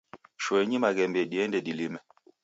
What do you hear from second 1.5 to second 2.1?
dilime